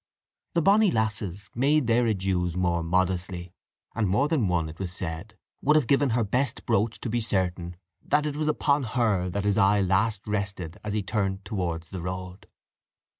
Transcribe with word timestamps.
The 0.55 0.63
bonny 0.63 0.89
lasses 0.89 1.51
made 1.53 1.85
their 1.85 2.07
adieus 2.07 2.55
more 2.55 2.81
modestly, 2.81 3.53
and 3.93 4.07
more 4.09 4.27
than 4.27 4.47
one, 4.47 4.67
it 4.67 4.79
was 4.79 4.91
said, 4.91 5.37
would 5.61 5.75
have 5.75 5.85
given 5.85 6.09
her 6.17 6.23
best 6.23 6.65
brooch 6.65 6.99
to 7.01 7.09
be 7.11 7.21
certain 7.21 7.75
that 8.01 8.25
it 8.25 8.35
was 8.35 8.47
upon 8.47 8.81
her 8.81 9.29
that 9.29 9.43
his 9.45 9.59
eye 9.59 9.81
last 9.81 10.25
rested 10.25 10.79
as 10.83 10.93
he 10.93 11.03
turned 11.03 11.45
towards 11.45 11.89
the 11.89 12.01
road. 12.01 12.47